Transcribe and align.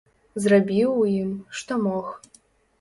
Зрабіў 0.45 0.89
у 1.03 1.05
ім, 1.19 1.29
што 1.61 1.81
мог. 1.85 2.13